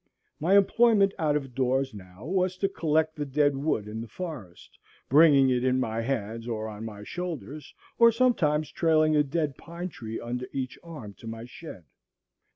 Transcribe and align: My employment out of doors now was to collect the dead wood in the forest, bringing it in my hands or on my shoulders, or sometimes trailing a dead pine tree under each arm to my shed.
My 0.39 0.57
employment 0.57 1.13
out 1.19 1.35
of 1.35 1.53
doors 1.53 1.93
now 1.93 2.25
was 2.25 2.57
to 2.57 2.67
collect 2.67 3.15
the 3.17 3.23
dead 3.23 3.55
wood 3.55 3.87
in 3.87 4.01
the 4.01 4.07
forest, 4.07 4.79
bringing 5.09 5.51
it 5.51 5.63
in 5.63 5.79
my 5.79 6.01
hands 6.01 6.47
or 6.47 6.67
on 6.67 6.83
my 6.85 7.03
shoulders, 7.03 7.71
or 7.99 8.11
sometimes 8.11 8.71
trailing 8.71 9.15
a 9.15 9.21
dead 9.21 9.57
pine 9.57 9.89
tree 9.89 10.19
under 10.19 10.47
each 10.53 10.79
arm 10.83 11.13
to 11.19 11.27
my 11.27 11.45
shed. 11.45 11.83